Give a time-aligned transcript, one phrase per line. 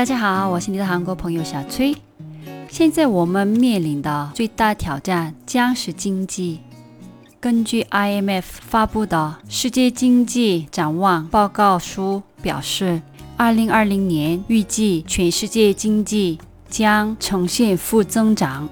[0.00, 1.94] 大家好，我是你的韩国朋友小崔。
[2.70, 6.60] 现在我们面临的最大挑战将是经济。
[7.38, 13.02] 根据 IMF 发布的世界经济展望报告书表示，
[13.36, 16.38] 二零二零年预计全世界经济
[16.70, 18.66] 将呈现负增长。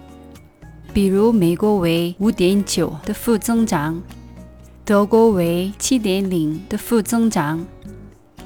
[0.95, 4.01] 比如，美国为五点九的负增长，
[4.83, 7.63] 德国为七点零的负增长。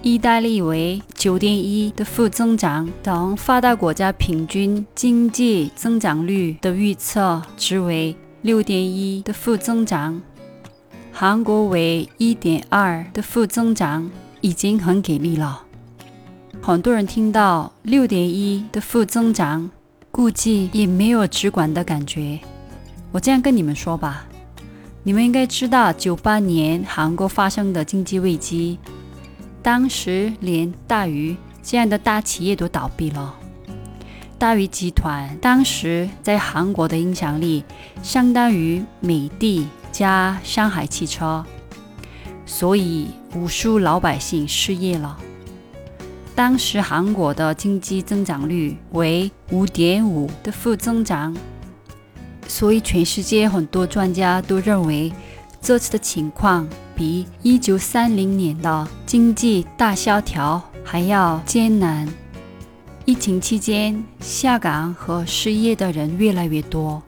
[0.04, 10.20] 意大利为九点一的负增长等发达国家平均经济增长率的预测值为六点一的负增长，
[11.12, 14.10] 韩国为一点二的负增长
[14.40, 15.62] 已经很给力了。
[16.60, 19.70] 很多人听到六点一的负增长，
[20.10, 22.40] 估计也没有直观的感觉。
[23.12, 24.26] 我这样跟你们说吧，
[25.04, 28.80] 你们应该知道九八年韩国发生的经济危机。
[29.62, 33.36] 当时连大宇这样的大企业都倒闭了。
[34.38, 37.64] 大宇集团当时在韩国的影响力
[38.02, 41.44] 相当于美的加上海汽车，
[42.44, 45.16] 所以无数老百姓失业了。
[46.34, 51.36] 当时韩国的经济增长率为五点五的负增长，
[52.48, 55.12] 所以全世界很多专家都认为
[55.60, 56.66] 这次的情况。
[57.02, 62.08] 比一九三零年的经济大萧条还要艰难。
[63.04, 67.02] 疫情期间，下岗和失业的人越来越多，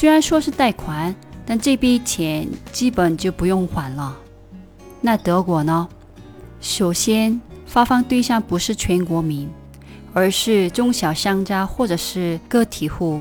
[0.00, 4.16] 虽然说是贷款，但这笔钱基本就不用还了。
[5.02, 5.86] 那德国呢？
[6.58, 9.46] 首先，发放对象不是全国民，
[10.14, 13.20] 而是中小商家或者是个体户。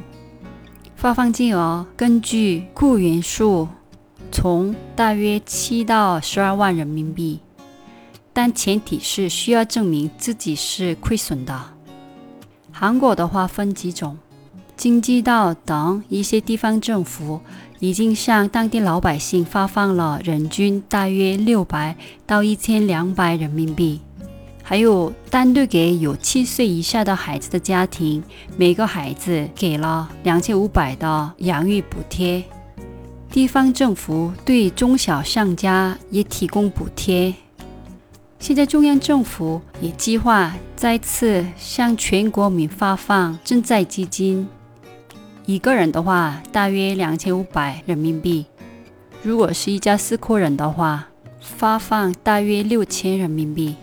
[0.96, 3.68] 发放金额根据雇员数，
[4.32, 7.42] 从大约七到十二万人民币，
[8.32, 11.62] 但前提是需要证明自己是亏损的。
[12.72, 14.18] 韩国的话分几种。
[14.80, 17.42] 京畿道等一些地方政府
[17.80, 24.00] 已经向当地老百姓发放了人均大约六百到一千两百人民币，
[24.64, 28.24] 还有单独给有七岁以下的孩子的家庭，
[28.56, 32.42] 每个孩子给了两千五百的养育补贴。
[33.30, 37.34] 地方政府对中小商家也提供补贴。
[38.40, 44.48] 现在中央政府也计划再次向全国民发放赈灾基金。
[45.50, 48.46] 一个人的话，大约两千五百人民币；
[49.24, 51.08] 如果是一家四口人的话，
[51.42, 53.76] 发放大约六千人民币。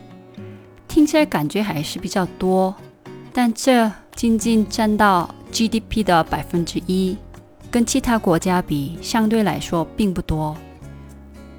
[0.87, 2.73] 听起来感觉还是比较多，
[3.33, 7.17] 但这仅仅占到 GDP 的百分之一，
[7.69, 10.57] 跟其他国家比，相对来说并不多。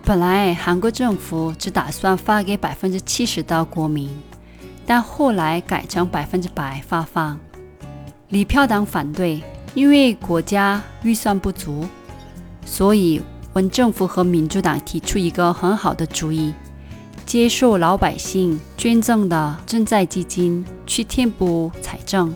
[0.06, 4.10] 本来韩国政府只打算发给百分之七十的国民，
[4.86, 7.38] 但后来改成百分之百发放。
[8.30, 9.44] 李票党反对。
[9.74, 11.86] 因为国家预算不足，
[12.66, 13.22] 所以
[13.54, 16.54] 文政府和民主党提出一个很好的主意，
[17.26, 22.34] 接受老百姓捐赠的赈灾基金去填补财政。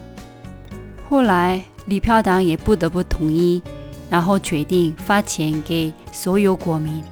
[1.09, 3.61] 后来李票党也不得不同意，
[4.09, 7.03] 然后决定发钱给所有国民。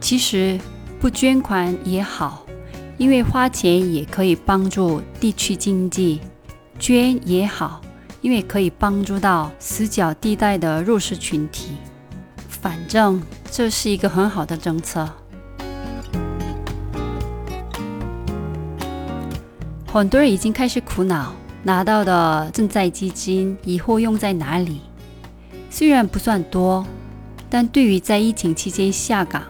[0.00, 0.58] 其实
[1.00, 2.46] 不捐款也好，
[2.96, 6.20] 因为花钱也可以帮助地区经济；
[6.78, 7.80] 捐也好，
[8.26, 11.76] 因为可以帮助到死角地带的弱势群体。
[12.48, 15.08] 反正这是一个很好的政策。
[19.86, 21.32] 很多人已经开始苦恼，
[21.62, 24.80] 拿到的赈灾基金以后用在哪里？
[25.70, 26.84] 虽然不算多，
[27.48, 29.44] 但对于在疫情期间下岗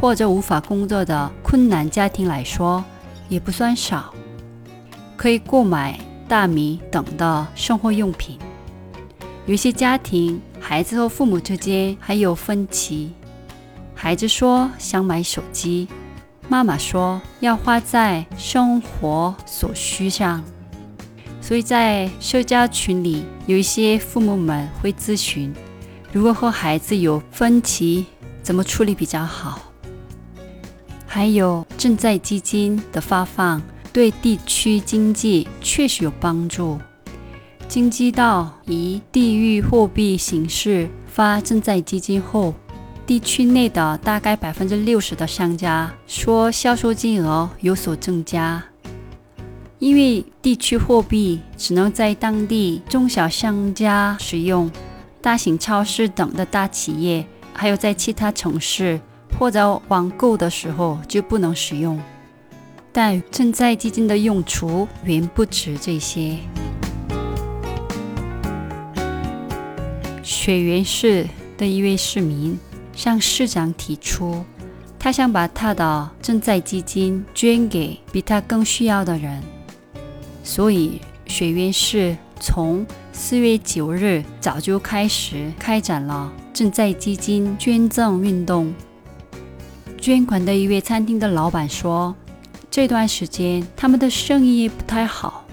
[0.00, 2.84] 或者无法工作的困难家庭来说，
[3.28, 4.14] 也不算少，
[5.16, 5.98] 可以购买
[6.30, 8.38] 大米等的生活用品。
[9.44, 10.40] 有些家庭。
[10.62, 13.12] 孩子和父母之间还有分歧。
[13.94, 15.88] 孩子说想买手机，
[16.48, 20.44] 妈妈说要花在生活所需上。
[21.40, 25.52] 所以在社交群里，有一些父母们会咨询：
[26.12, 28.04] 如果和孩子有分歧，
[28.42, 29.62] 怎么处理比较好？
[31.06, 33.60] 还有赈灾基金的发放，
[33.92, 36.78] 对地区经济确实有帮助。
[37.68, 42.52] 经济道以地域货币形式发赈灾基金后，
[43.06, 48.62] 地区内的大概百分之六十的商家说销售金额有所增加。
[49.78, 54.70] 因为地区货币只能在当地中小商家使用，
[55.22, 59.00] 大型超市等的大企业，还有在其他城市
[59.38, 61.98] 或者网购的时候就不能使用。
[62.92, 66.36] 但赈灾基金的用处远不止这些。
[70.22, 71.26] 水源市
[71.56, 72.58] 的一位市民
[72.94, 74.44] 向市长提出，
[74.98, 79.42] 他想把他的赈灾基金捐给比他更需要的人，
[80.42, 88.72] 所以水源市从四月九日早就开始开展了赈灾基金捐赠运动。
[89.98, 92.14] 捐款的一位餐厅的老板说，
[92.70, 95.44] 这段时间他们的生意不太好，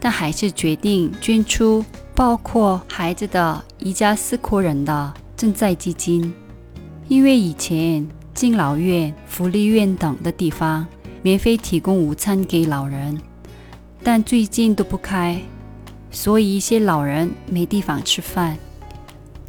[0.00, 1.84] 但还是决定捐出。
[2.16, 6.32] 包括孩子的一家四口人的赈灾基金，
[7.08, 10.86] 因为以前敬老院、福利院等的地方
[11.22, 13.20] 免费提供午餐给老人，
[14.04, 15.42] 但最近都不开，
[16.12, 18.56] 所以一些老人没地方吃饭。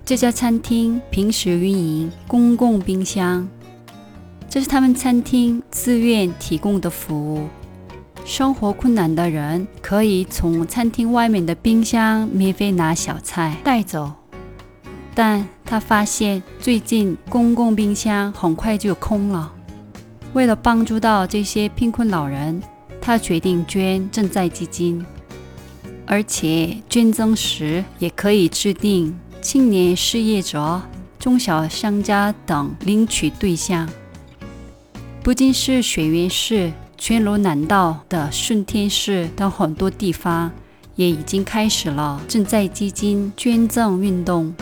[0.04, 3.48] 这家餐厅平时运营公共冰箱，
[4.56, 7.50] 这是他们餐厅自愿提供的服务。
[8.24, 14.14] 生活困难的人可以从餐厅外面的冰箱免费拿小菜带走，
[15.14, 19.52] 但他发现最近公共冰箱很快就空了。
[20.32, 22.64] 为了帮助到这些贫困老人，
[23.02, 25.06] 他决定捐赈灾基金，
[26.06, 30.82] 而且捐赠时也可以制定青年失业者、
[31.20, 33.86] 中小商家等领取对象。
[35.26, 36.72] 不仅是水源市。
[37.00, 40.52] 全罗南道的顺天市等很多地方
[40.96, 44.54] 也已经开始了赈灾基金捐赠运动。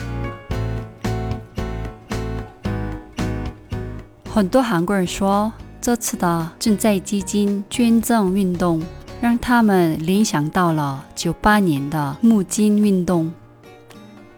[4.29, 5.51] 很多韩国人说，
[5.81, 8.81] 这次的赈灾基金捐赠运动
[9.19, 13.33] 让他们联想到了九八年的募金运动。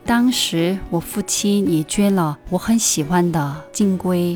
[0.03, 4.35] 当时我父亲也捐了我很喜欢的金龟。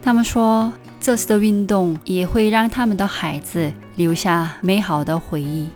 [0.00, 0.72] 他们说。
[1.00, 5.68] 这次的运动也会让他们的孩子留下美好的回忆。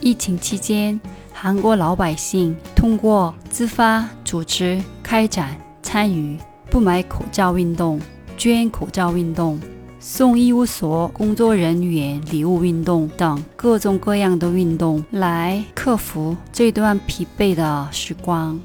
[0.00, 1.00] 疫情期间，
[1.32, 6.36] 韩国老百姓通过自发组织开展参与
[6.70, 8.00] 不买口罩运动、
[8.36, 9.58] 捐口罩运动、
[9.98, 18.60] 送医务所工作人员礼物运动等各种各样的运动，来克服这段疲惫的时光。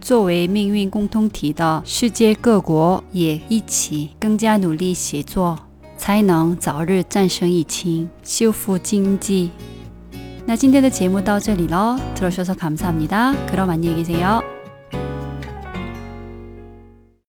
[0.00, 5.58] 作为命运共同体的世界各国也一起更加努力协作，
[5.96, 9.50] 才能早日战胜疫情，修复经济。
[10.46, 14.42] 那今天的节目到这里喽，들어주셔서감사합니다그럼안녕히계세요